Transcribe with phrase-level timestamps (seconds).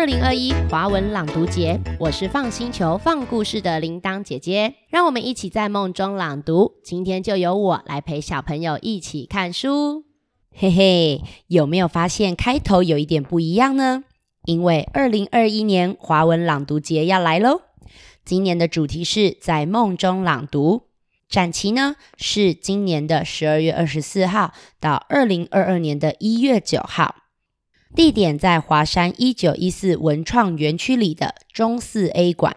[0.00, 6.76] 二零二一华文朗读节，我是放星球放故事的铃铛姐姐，让我们一起在梦中朗读。
[6.82, 10.06] 今天就由我来陪小朋友一起看书。
[10.54, 14.04] 嘿嘿，有没有发现开头有一点不一样呢？
[14.46, 17.60] 因为二零二一年华文朗读节要来喽。
[18.24, 20.84] 今年的主题是在梦中朗读，
[21.28, 27.16] 展期呢是今年的十二月二十四号到二零二二年的一月九号。
[27.94, 32.56] 地点在华山一九一四文创园区里的中四 A 馆。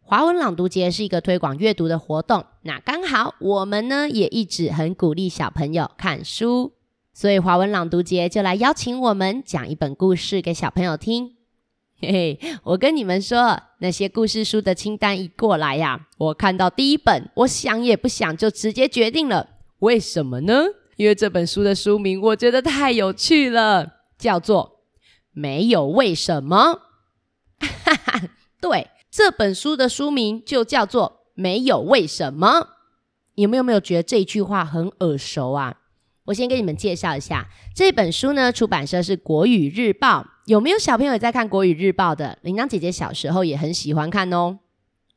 [0.00, 6.72] 华文朗读节是一个推广阅读的活动，那刚好我们呢也一直很鼓励小朋友看书，
[7.12, 11.36] 所以华文朗读节就来邀请我们讲一本故事给小朋友听。
[12.00, 19.48] 嘿嘿，我跟你们说，那些故事书的清单一过来呀，我看到第一本，我想也不想就直接决定了。
[19.78, 20.64] 为什么呢？
[20.96, 23.94] 因为这本书的书名我觉得太有趣了。
[24.18, 24.80] 叫做
[25.32, 26.80] 没有为什么，
[27.58, 28.20] 哈哈，
[28.60, 32.68] 对，这本书的书名就叫做没有为什么。
[33.34, 35.76] 有没有没有觉得这句话很耳熟啊？
[36.24, 40.26] 我先给你们介绍一下这本书呢，出版社是国语日报。
[40.46, 42.38] 有没有小朋友在看国语日报的？
[42.42, 44.60] 铃铛姐姐小时候也很喜欢看哦。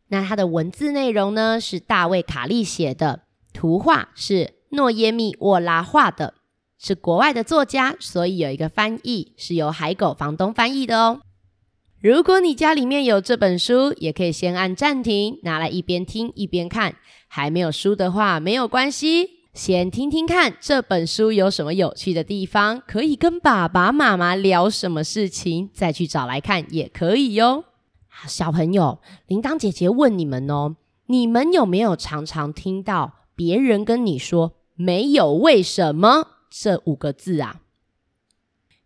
[0.10, 3.22] 那它的文字内容呢，是大卫卡利写的，
[3.54, 6.34] 图画是诺耶密沃拉画的。
[6.82, 11.20] 是国外的作家，所以有一个翻译是由海狗房东翻译的哦。
[12.02, 16.96] 如果你家里面有这本书，也可以先按暂停，拿来一边听一边看。
[17.28, 27.66] 还没有书的话，没有关系，先听听看这本书有什么有趣的地方，可以跟爸爸妈妈聊什么事情，再去找来看也可以哟。
[28.26, 30.78] 小朋友，铃铛姐姐问你们哦，
[31.08, 36.39] 你们有没有常常听到别人跟你说“没有为什么”？
[36.50, 37.62] 这五个字啊，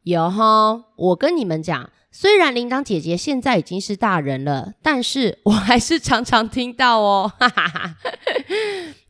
[0.03, 0.85] 有哈！
[0.95, 7.97] 我跟你们讲，虽然铃铛姐姐现在已经是大人了，但是我还是常常听到哦，哈哈哈！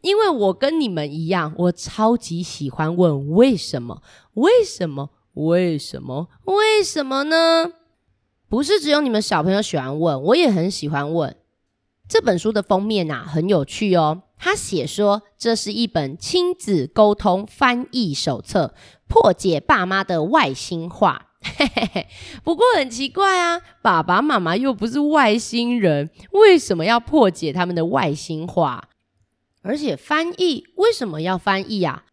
[0.02, 4.02] 因为我跟你们一样，我超级喜欢问为什么？
[4.36, 5.10] 为什么？
[5.34, 6.28] 为什么？
[6.46, 7.74] 为什么呢？
[8.48, 11.36] 不是只有你们小朋友喜欢问，我也很喜欢问。
[12.08, 14.22] 这本书的封面啊，很有趣哦。
[14.44, 18.74] 他写说，这是一本亲子沟通翻译手册，
[19.08, 21.28] 破解爸妈的外星话。
[22.44, 28.84] 不过很奇怪啊，爸爸妈妈又不是外星人，为什么要破解他们的外星话？
[29.62, 32.04] 而且翻译为什么要翻译啊？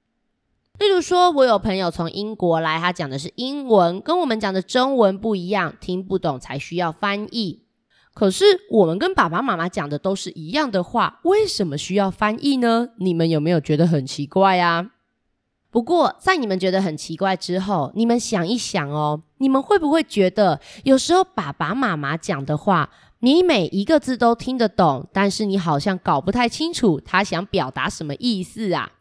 [0.79, 7.65] 例如说，我有朋友从英国来，他讲的是英文，跟我们讲的中文不一样，听不懂才需要翻译。
[8.21, 12.91] 可是我们跟爸爸妈妈讲的都是一样的话，为什么需要翻译呢？
[12.99, 14.91] 你们有没有觉得很奇怪啊？
[15.71, 28.93] 不过在你们觉得很奇怪之后，你们想一想哦，你们会不会觉得有时候爸爸妈妈讲的话，你每一个字都听得懂，但是你好像搞不太清楚他想表达什么意思啊？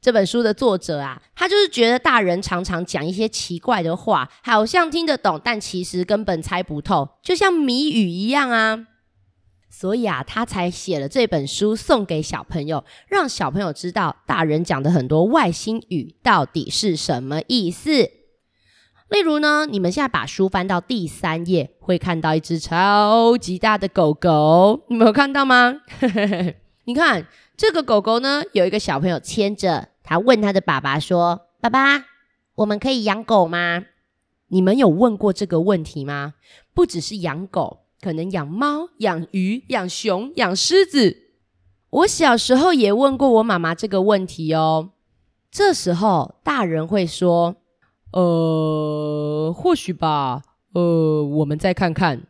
[0.00, 8.86] 这本书的作者啊，他就是觉得大人常常讲一些奇怪的话，好像听得懂，但其实根本猜不透，就像谜语一样啊。
[9.68, 17.90] 所以啊，他才写了这本书送给小朋友，让小朋友知道大人讲的很多外星语到底是什么意思。
[19.10, 25.80] 例如呢，你们现在把书翻到第三页，会看到一只超级大的狗狗，你们有看到吗？
[26.86, 27.26] 你看。
[27.58, 32.04] 这个狗狗呢，有一个小朋友牵着，他问他的爸爸说：“爸爸，
[32.54, 33.82] 我们可以养狗吗？”
[34.50, 36.34] 你们有问过这个问题吗？
[36.72, 41.16] 不只是养狗，可能养猫、养鱼、养熊、养狮子。
[41.90, 44.90] 我小时候也问过我妈妈这个问题哦。
[45.50, 47.56] 这时候大人会说
[48.14, 50.42] ：“呃，或许吧。
[50.74, 52.22] 呃，我们再看看。”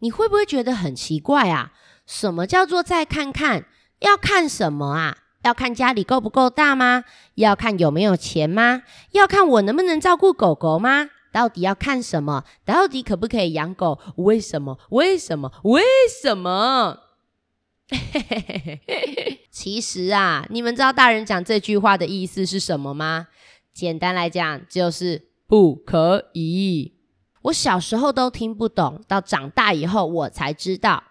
[0.00, 1.72] 你会不会觉得很奇怪啊？
[2.04, 3.66] 什么叫做再看看？
[4.04, 5.16] 要看什么啊？
[5.42, 7.04] 要看家里够不够大吗？
[7.36, 8.82] 要看有没有钱吗？
[9.12, 11.08] 要看我能不能照顾狗狗吗？
[11.32, 12.44] 到底要看什么？
[12.64, 13.98] 到底可不可以养狗？
[14.16, 14.78] 为什么？
[14.90, 15.50] 为什么？
[15.64, 15.82] 为
[16.22, 16.98] 什么？
[19.50, 23.28] 其实啊，你们知道大人讲这句话的意思是什么吗？
[23.72, 26.92] 简单来讲，就是不可以。
[27.42, 31.02] 我小时候都听不懂，到长大以后我才知道。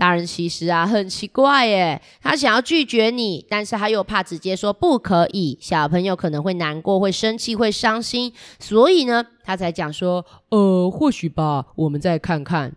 [0.00, 12.72] 大人其实啊很奇怪耶，他想要拒绝你，但是他又怕直接说不可以，小朋友可能会难过、会生气、会伤心，所以呢，他才讲说，呃，或许吧，我们再看看。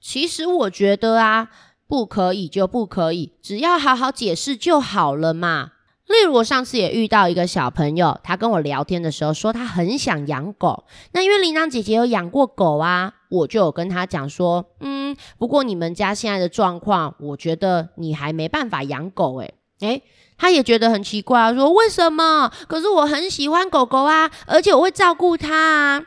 [0.00, 1.48] 其实我觉得啊，
[1.88, 5.72] 不可以就不可以，只要好好解释就好了嘛。
[6.06, 10.84] 例如我上次也遇到一个小朋友，他跟我聊天的时候说他很想养狗，
[11.14, 13.14] 那因为铃铛姐姐有养过狗啊。
[13.34, 20.02] 我就有跟他讲说，嗯，不过你们家现在的状况，我觉得你还没办法养狗，诶诶，
[20.38, 22.50] 他也觉得很奇怪，说为什么？
[22.68, 26.02] 可是我很喜欢狗狗啊，而且我会照顾它啊。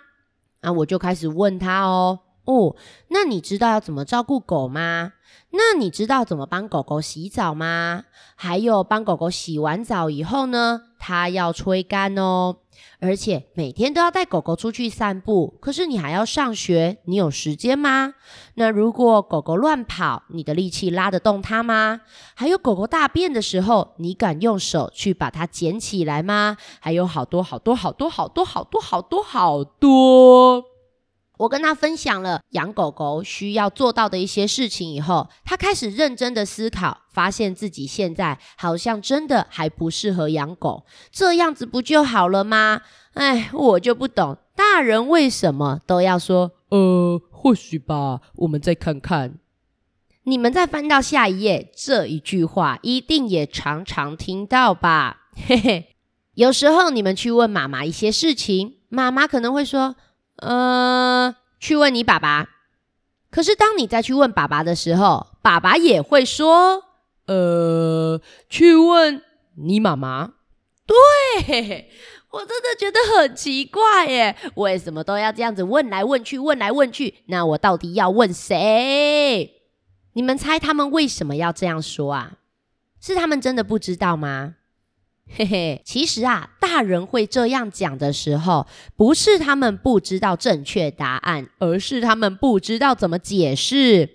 [0.61, 2.75] 那我就开始问他哦，哦，
[3.09, 5.13] 那你知道要怎么照顾狗吗？
[5.51, 8.03] 那你知道怎么帮狗狗洗澡吗？
[8.35, 12.57] 还有帮狗狗洗完澡以后呢，它要吹干哦。
[12.99, 18.15] 而且每天都要带狗狗出去散步，可是你还要上学，你有时间吗？
[18.55, 22.01] 那如果狗狗乱跑，你的力气拉得动它吗？
[22.35, 26.57] 还有狗狗大便的时候，你敢用手去把它捡起来吗？
[26.81, 30.76] 还有好多好多好多好多好多好多好多。
[31.37, 42.81] 我跟他分享了养狗狗需要做到的一些事情以后，他开始认真的思考，发现自己现在好像真的还不适合养狗，这样子不就好了吗？
[43.13, 49.39] 哎，我就不懂大人为什么都要说，呃，或许吧，我们再看看。
[50.23, 55.27] 你们再翻到下一页，这一句话一定也常常听到吧？
[55.47, 55.95] 嘿嘿，
[56.33, 59.95] 有时候你们去问妈妈一些事情，妈妈可能会说。
[60.37, 62.47] 呃，去问你爸爸。
[63.29, 66.83] 可是当你再去问爸爸的时候，爸爸也会说
[67.27, 69.21] ：“呃，去问
[69.55, 70.33] 你妈妈。”
[70.87, 71.89] 对
[72.31, 77.23] 我真的觉得很奇怪耶，为什么都要这样子问来问去，问来问去？
[77.27, 79.53] 那我到底要问谁？
[80.13, 82.33] 你们猜他们为什么要这样说啊？
[83.01, 84.55] 是他们真的不知道吗？
[85.29, 88.65] 嘿嘿，其实啊，大人会这样讲的时候，
[88.95, 94.09] 不是他们不知道正确答案，而是他们不知道怎么解释。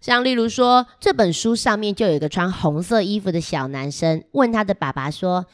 [0.00, 5.46] 像例如说，这本书上面就有一个穿红色衣服的小男生，问他的爸爸说：“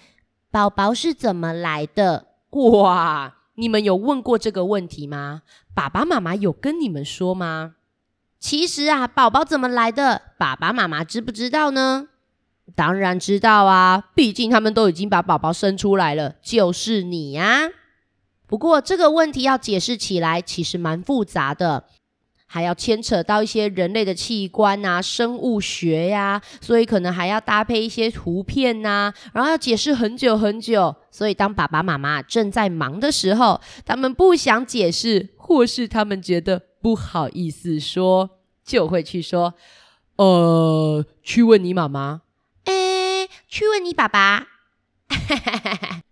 [0.53, 5.43] 宝宝是怎么来的？”哇，你们有问过这个问题吗？
[5.75, 7.77] 爸爸妈妈有跟你们说吗？
[8.39, 12.09] 其实啊，宝宝怎么来的，爸爸妈妈知不知道呢？
[12.75, 17.71] 当然知道啊，毕竟他们都已经把宝宝生出来了，就是你呀。
[18.47, 21.85] 不过这个问题要解释起来其实蛮复杂的，
[22.47, 30.95] 还要牵扯到一些人类的器官啊、生物学呀，所以可能还要搭配一些图片呐，然后要解释很久很久。
[31.11, 38.31] 所以当爸爸妈妈正在忙的时候，他们不想解释，或是他们觉得不好意思说，
[38.65, 39.55] 就会去说
[40.17, 42.23] ：“呃，去问你妈妈。”
[43.55, 44.49] 去问你爸爸。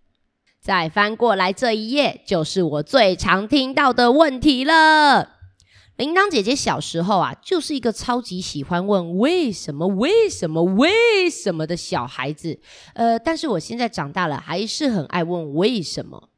[0.61, 5.31] 再翻过来这一页，就是我最常听到的问题了。
[5.97, 12.61] 铃铛姐姐小时候啊，就是一个超级喜欢问为什么、为什么、为什么的小孩子。
[12.93, 16.29] 呃，但是我现在长大了，还是很爱问为什么。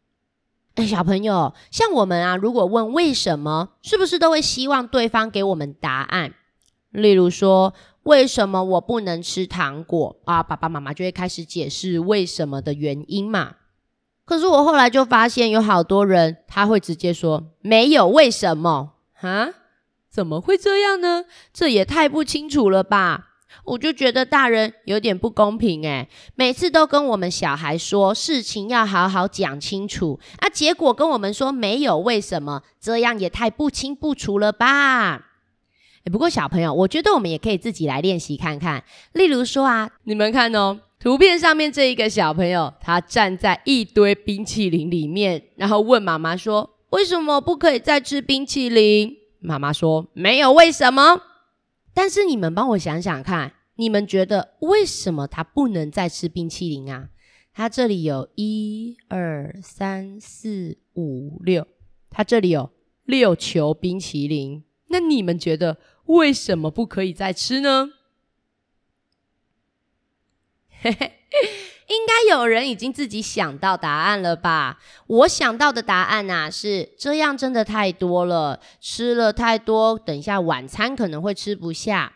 [0.74, 6.34] 哎，小朋友，像我们啊，如果问为什么，是不是都会希望对方给我们答案？
[6.90, 7.76] 例如说。
[8.06, 10.42] 为什么我不能吃糖果啊？
[10.42, 13.56] 爸爸妈妈就会开始解释为什么的原因嘛。
[14.26, 19.50] 可是我后来就发现，有好多人他会直接说没有为什么啊？
[20.10, 21.26] 怎么会这样呢？
[21.52, 23.30] 这也太不清楚了吧！
[23.64, 35.32] 我就觉得大人有点不公平诶，每次都跟我们小孩说事情要好好讲清楚啊，结果跟我们说没有为什么，这样也太不清不楚了吧！
[36.12, 38.84] 不过小朋友，我觉得我们也可以自己来练习看看。
[39.14, 51.22] 例如说啊，你们看哦，图片上面这一个小朋友，他站在一堆冰淇淋里面，然后问妈妈说：“为什么不可以再吃冰淇淋？”妈妈说：“没有为什么。”
[51.92, 57.10] 但是你们帮我想想看，你们觉得为什么他不能再吃冰淇淋啊？
[57.52, 61.66] 他这里有一二三四五六，
[62.12, 62.70] 他这里有
[63.06, 65.80] 六球冰淇淋，那你们觉得？
[66.06, 67.90] 为什么不可以再吃呢？
[70.82, 71.14] 嘿嘿，
[71.88, 74.80] 应该有人已经自己想到答案了吧？
[75.08, 82.14] 我想到的答案啊，是这样真的太多了，吃了太多，等一下晚餐可能会吃不下，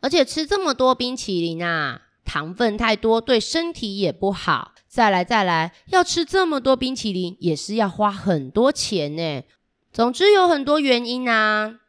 [0.00, 4.72] 而且吃这么多冰淇淋啊，糖分太多，对身体也不好。
[4.86, 9.42] 再来再来，要吃这么多冰淇淋，也是要花很多钱呢。
[9.92, 11.79] 总之有很多原因啊。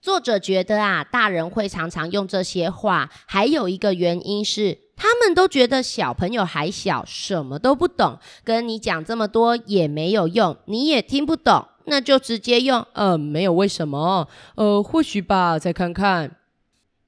[0.00, 16.36] 作者觉得啊，大人会常常用这些话，还有一个原因是，他们都觉得小朋友还小，什么都不懂，跟你讲这么多也没有用，你也听不懂，那就直接用呃，没有为什么，呃，或许吧，再看看，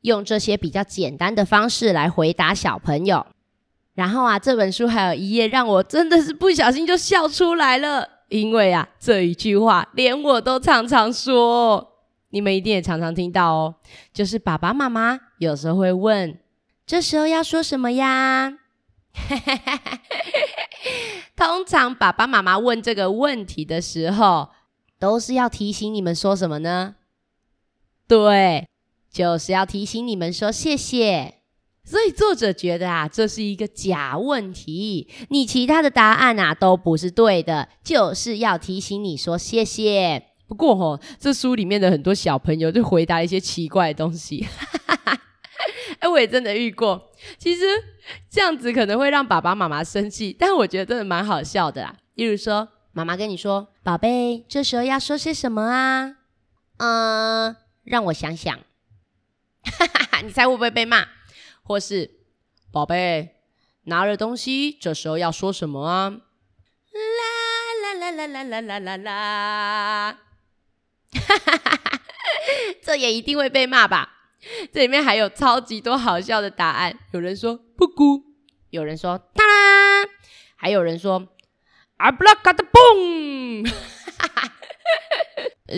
[0.02, 3.24] 用这些比较简单的方式来回答小朋友。
[3.94, 8.08] 然后啊，这本书还有一页让我真的是不小心就笑出来了。
[8.28, 11.99] 因为啊，这一句话连我都常常说，
[12.30, 13.74] 你们一定也常常听到哦。
[14.12, 16.38] 就是爸爸妈妈有时候会问
[16.86, 18.58] ：“这时候要说什么呀？”
[21.36, 24.50] 通常爸爸妈妈问这个问题的时候，
[24.98, 26.94] 都是要提醒你们说什么呢？
[28.06, 28.68] 对，
[29.10, 31.34] 就是要提醒你们说谢谢。
[31.82, 40.29] 所以作者觉得啊，这是一个假问题，你其他的答案啊都不是对的，就是要提醒你说谢谢。
[40.50, 44.44] 不过哦，这书里面的很多小朋友就回答一些奇怪的东西，
[46.00, 47.12] 哎，我也真的遇过。
[47.38, 47.62] 其实
[48.28, 51.94] 这样子可能会让爸爸妈妈生气，但我觉得真的蛮好笑的啦。
[52.14, 56.16] 例如说，妈妈跟你说：“宝贝，这时候要说些什么啊？”
[56.78, 57.54] 嗯，
[57.84, 58.58] 让我想想，
[60.24, 61.06] 你猜会不会被骂？
[61.62, 62.10] 或是
[62.72, 63.36] 宝贝
[63.84, 66.10] 拿了东西，这时候要说什么啊？
[66.10, 69.10] 啦啦啦啦啦啦啦啦！
[69.12, 70.29] 哈哈哈哈
[72.82, 74.10] 这也一定会被骂吧？
[74.72, 76.98] 这里面还有超级多好笑的答案。
[77.12, 78.22] 有人说不咕，
[78.70, 80.08] 有人说哒啦，
[80.56, 81.28] 还有人说
[81.98, 83.68] 阿布拉嘎的嘣！
[84.18, 84.52] 哈哈哈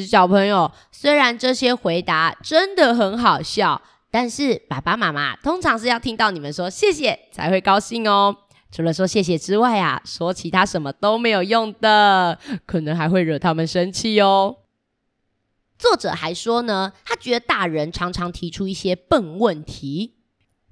[0.09, 3.83] 小朋友，虽然这些回答真的很好笑。
[4.15, 8.37] 但是爸爸妈妈通常是要听到你们说谢谢才会高兴哦。
[8.71, 14.57] 除了说谢谢之外啊，说其他什么都没有用的，可能还会惹他们生气哦。
[15.83, 20.15] 作者还说呢，他觉得大人常常提出一些笨问题。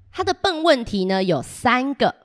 [0.09, 2.15] 他的笨问题呢有三个，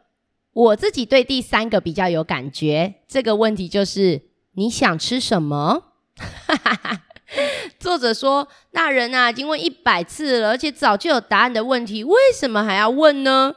[0.52, 3.02] 我自己对第三个比较有感觉。
[3.08, 5.94] 这个问题就是你想吃什么？
[7.80, 13.52] 作者说：“大人啊，已经问一百次了，而且早就有答案的问题，为什么还要问呢？”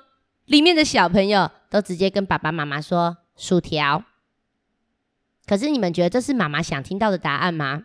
[0.47, 4.03] 里面的小朋友都直接跟爸爸妈妈说：“薯条。”
[5.49, 7.81] 可是你们觉得这是妈妈想听到的答案吗？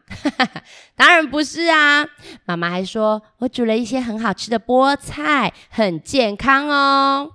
[0.95, 2.05] 当然不是啊！
[2.45, 7.31] 妈妈还说：“我煮了一些很好吃的菠菜，很健康哦。”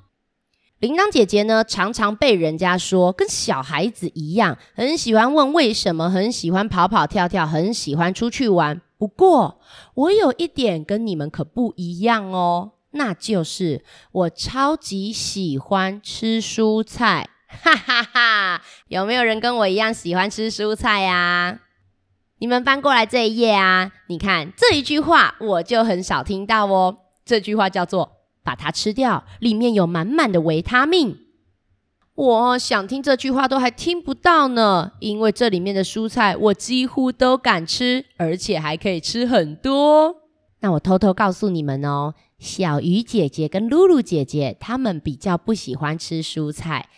[0.78, 8.80] 铃铛姐姐呢，常常被人家说跟小孩子一样，很喜欢问为什么，很喜欢跑跑跳跳，很喜欢出去玩。
[9.00, 9.60] 不过，
[9.96, 17.28] 我有一点跟你们可不一样哦，那就是我超级喜欢吃蔬菜。
[17.50, 18.62] 哈哈哈！
[18.88, 21.60] 有没有人跟我一样喜欢吃蔬菜呀？
[22.38, 27.00] 你们翻过来这一页啊，你看这一句话，我就很少听到哦。
[27.26, 28.18] 这句话叫做。
[28.42, 31.20] 把它吃掉，里面有满满的维他命。
[32.16, 40.16] 我想听这句话都还听不到呢，因为这里面的蔬菜我几乎都敢吃，而且还可以吃很多。
[40.62, 46.90] 那我偷偷告诉你们哦，小鱼姐姐跟露露姐姐她们比较不喜欢吃蔬菜。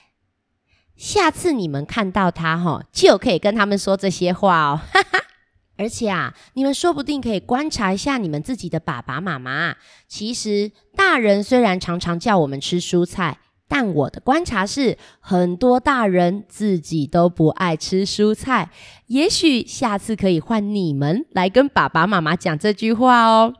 [1.02, 4.80] 下次你们看到他哈，就可以跟他们说这些话哦。
[4.94, 5.20] 哈哈。
[5.76, 9.78] 而且啊，你们说不定可以观察一下你们自己的爸爸妈妈。
[10.08, 18.70] 其实，大人虽然常常叫我们吃蔬菜，但我的观察是，很多大人自己都不爱吃蔬菜。
[19.08, 23.56] 也许下次可以换你们来跟爸爸妈妈讲这句话哦。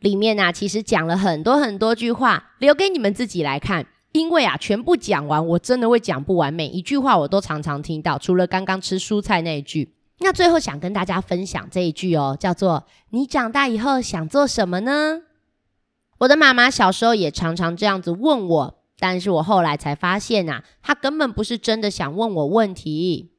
[0.00, 3.86] 里面啊，其实讲了很多很多句话，留给你们自己来看。
[4.12, 6.52] 因为啊，全部讲完，我真的会讲不完。
[6.52, 9.94] 每一句话我都常常听到，除了刚刚吃蔬菜那一句。
[10.20, 15.20] 那最后想跟大家分享这一句哦，叫做“你长大以后想做什么呢？”
[16.18, 23.30] 我的妈妈小时候也常常这样子问我，但是我后来才发现啊，她根本不是真的想问我问题，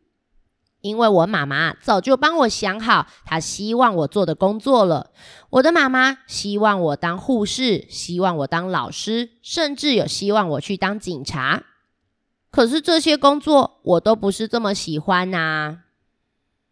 [0.82, 5.12] 因为我妈妈早就帮我想好她希望我做的工作了。
[5.50, 11.64] 我的妈妈希望我当护士，希望我当老师，甚至有希望我去当警察。
[12.52, 15.80] 可是这些工作我都不是这么喜欢呐。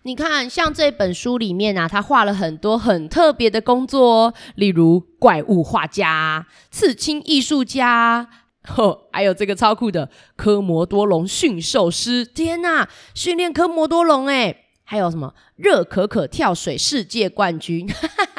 [0.03, 8.29] 你看，像这本书里面啊，他画了很多很特别的工作，例如怪物画家、刺青艺术家，
[8.67, 12.24] 呵， 还有这个超酷的科摩多龙驯兽师。
[12.25, 14.63] 天呐，训练科摩多龙哎！
[14.83, 17.89] 还有什么热可可跳水世界冠军？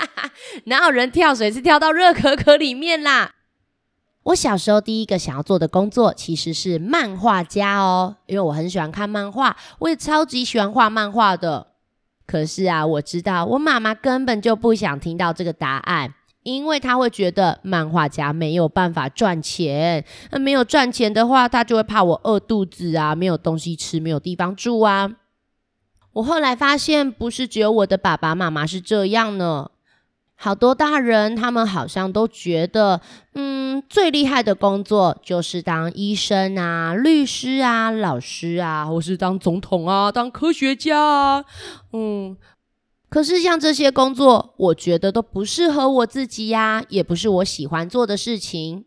[0.64, 3.32] 哪有人跳水是跳到热可可里面啦？
[4.24, 11.68] 我小时候第一个想要做的工作其实是漫画家哦，因为我很喜欢看漫画，我也超级喜欢画漫画的。
[12.26, 16.14] 可是啊，我知道我妈妈根本就不想听到这个答案，
[16.44, 25.16] 因为他会觉得漫画家没有办法赚钱，那没有赚钱的话，他就会怕我饿肚子啊，没有东西吃，没有地方住啊。
[26.14, 29.70] 我后来发现，不是只有我的爸爸妈妈是这样呢。
[30.40, 33.00] 好多大人他们好像都觉得，
[33.34, 41.44] 嗯，最厉害的工作就是当医生啊、律师啊、老师啊，或是当总统啊、当科学家啊，
[41.92, 42.36] 嗯。
[43.08, 48.84] 可是像这些工作，我觉得都不适合我自己呀，也不是我喜欢做的事情。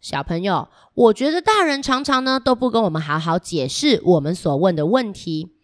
[0.00, 5.54] 小朋友，我觉得大人常常呢都不跟我们好好解释我们所问的问题，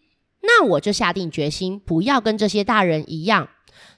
[0.41, 3.49] 那我就下定决心不要跟这些大人一样。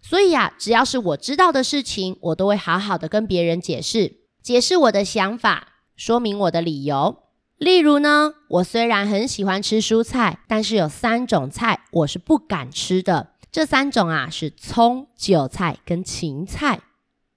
[0.01, 7.19] 所以呀，只要是我知道的事情，我都会好好的跟别人解释，解释我的想法，说明我的理由。
[7.57, 13.30] 例如呢，我虽然很喜欢吃蔬菜，但是有三种菜我是不敢吃的。
[13.51, 16.79] 这三种啊是葱、韭菜跟芹菜。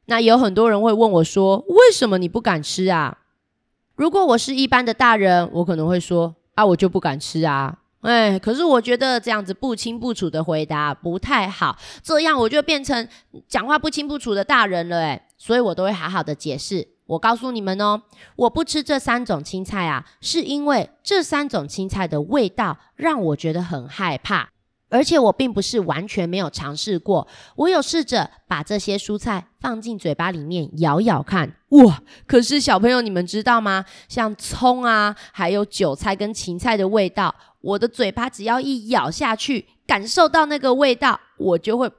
[0.07, 3.19] 那有很多人会问我说：“为什么你不敢吃啊？”
[3.97, 13.09] 如果我是一般的大人，我可能会说：“啊，我就不敢吃啊。”哎，可是我觉得这样子不清不楚的回答不太好，这样我就变成
[13.49, 15.01] 讲话不清不楚的大人了。
[15.01, 16.87] 哎，所以我都会好好的解释。
[17.07, 18.03] 我告诉你们哦，
[18.37, 24.51] 我不吃这三种青菜啊，是因为这三种青菜的味道让我觉得很害怕。
[24.95, 32.01] 而且我并不是完全没有尝试过，我有试着把这些蔬菜放进嘴巴里面咬咬看，哇！
[32.29, 33.85] 可是小朋友，你们知道吗？
[34.09, 41.91] 像葱啊，还有韭菜跟芹菜的味道，我的嘴巴只要一咬下去，感受到那个味道，我就会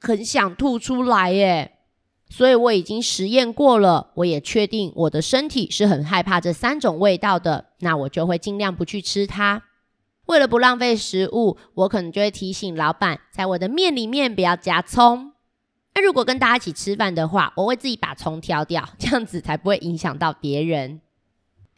[0.00, 1.72] 很想吐出来耶。
[2.30, 9.62] 所以我已经实验过了，我也确定我的身体是很害怕这三种味道的，那我就会尽量不去吃它。
[10.26, 15.32] 为了不浪费食物，我可能就会提醒老板，在我的面里面不要加葱。
[15.94, 21.00] 那如果跟大家一起吃饭的话，我会自己把葱挑掉，这样子才不会影响到别人。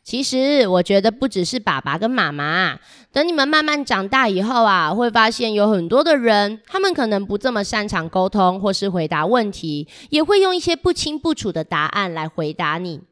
[0.03, 2.79] 其实我觉得不只是爸爸跟妈妈，
[3.13, 13.03] 等你们慢慢长大以后啊，会发现有很多的人，他们可能不这么擅长沟通或是回答问题，也会用一些不清不楚的答案来回答你。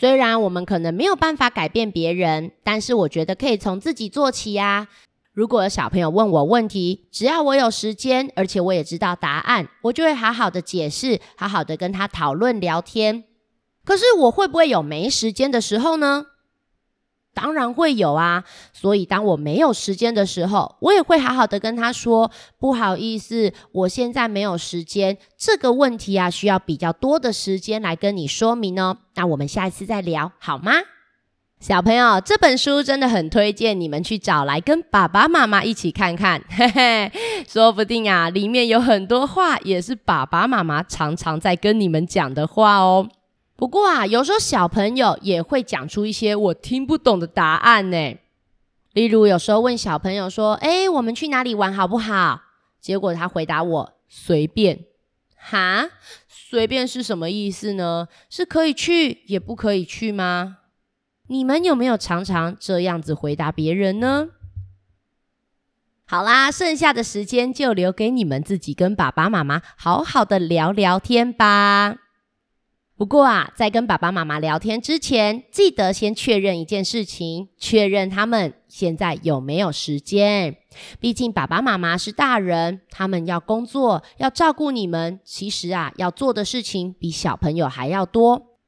[0.00, 4.88] 虽然我们可能没有办法改变别人，但是我觉得可以从自己做起呀。
[5.34, 13.24] 如果有小朋友问我问题，只要我有时间，而且我也知道答案，我就会好好的解释，好好的跟他讨论聊天。
[13.84, 16.24] 可是我会不会有没时间的时候呢？
[17.32, 28.98] 当然会有啊，所以当我没有时间的时候，我也会好好的跟他说：“不好意思，我现在没有时间，这个问题啊，需要比较多的时间来跟你说明哦。
[29.14, 30.72] 那我们下一次再聊好吗？”
[31.60, 37.12] 小朋友，这本书真的很推荐你们去找来跟爸爸妈妈一起看看， 嘿嘿，
[37.46, 43.06] 说不定啊，里面有很多话也是爸爸妈妈常常在跟你们讲的话哦。
[43.60, 48.16] 不过啊，有时候小朋友也会讲出一些我听不懂的答案呢。
[48.94, 52.40] 例如，有时候问小朋友说：“哎，我们去哪里玩好不好？”
[52.80, 54.86] 结果他回答我：“随便。”
[55.36, 55.90] 哈，
[56.26, 58.08] 随便是什么意思呢？
[58.30, 60.56] 是可以去，也不可以去吗？
[61.26, 64.28] 你们有没有常常这样子回答别人呢？
[66.06, 71.98] 好啦，剩下的时间就留给你们自己跟爸爸妈妈好好的聊聊天吧。
[73.00, 80.58] 不过啊，在跟爸爸妈妈聊天之前，记得先确认一件事情，确认他们现在有没有时间。
[80.98, 85.18] 毕竟爸爸妈妈是大人，他们要工作，要照顾你们。
[85.24, 88.58] 其实啊，要做的事情比小朋友还要多。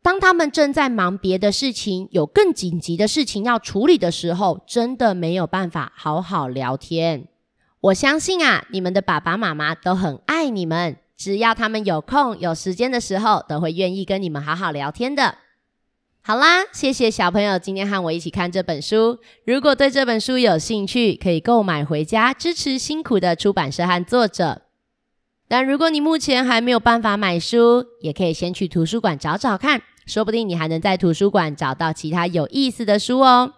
[0.00, 7.28] 当他们正在忙别的事情，有更紧急的事情要处理的时候，真的没有办法好好聊天。
[7.82, 10.96] 我相信啊，你们的爸爸妈妈都很爱你们。
[11.16, 15.36] 只要他们有空、有时间的时候，都会愿意跟你们好好聊天的。
[16.26, 19.18] 好啦，谢谢小朋友今天和我一起看这本书。
[19.44, 24.62] 如果对这本书有兴趣，可以购买回家支持辛苦的出版社和作者。
[25.46, 33.52] 但如果你目前还没有办法买书，也可以先去图书馆找找看，说不定你还能在图书馆找到其他有意思的书哦。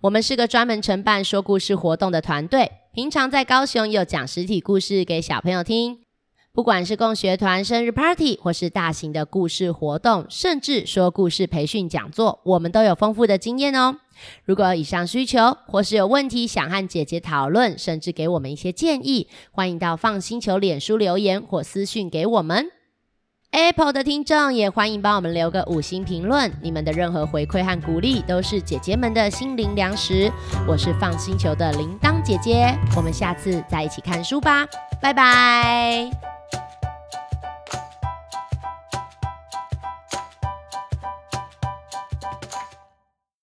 [0.00, 6.01] 我们是个专门承办说故事活动的团队，平常在高雄有讲实体故事给小朋友听。
[6.54, 13.96] 不管是共学团生日 party，或是大型的故事活动，甚至说故事培训讲座，我们都有丰富的经验哦。
[14.44, 22.66] 如果有以上需求，或是有问题想和姐姐讨论，甚至给我们一些建议，欢迎到放星球脸书留言或私讯给我们。
[23.52, 30.30] Apple 的听众也欢迎帮我们留个五星评论，你们的任何回馈和鼓励都是姐姐们的心灵粮食。
[30.68, 34.66] 我是放星球的铃铛姐姐，我们下次再一起看书吧，
[35.00, 36.31] 拜拜。